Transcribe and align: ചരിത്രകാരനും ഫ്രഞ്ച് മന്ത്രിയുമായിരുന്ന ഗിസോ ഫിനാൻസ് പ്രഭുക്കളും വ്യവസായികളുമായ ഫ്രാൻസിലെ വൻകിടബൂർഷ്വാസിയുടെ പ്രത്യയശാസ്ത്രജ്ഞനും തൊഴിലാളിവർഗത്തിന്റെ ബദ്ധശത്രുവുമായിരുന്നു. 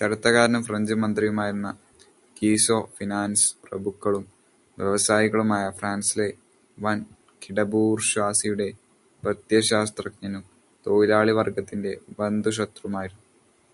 ചരിത്രകാരനും 0.00 0.62
ഫ്രഞ്ച് 0.66 0.94
മന്ത്രിയുമായിരുന്ന 1.02 1.70
ഗിസോ 2.36 2.78
ഫിനാൻസ് 2.96 3.48
പ്രഭുക്കളും 3.66 4.24
വ്യവസായികളുമായ 4.78 5.66
ഫ്രാൻസിലെ 5.80 6.28
വൻകിടബൂർഷ്വാസിയുടെ 6.78 8.68
പ്രത്യയശാസ്ത്രജ്ഞനും 9.22 10.44
തൊഴിലാളിവർഗത്തിന്റെ 10.86 11.94
ബദ്ധശത്രുവുമായിരുന്നു. 12.20 13.24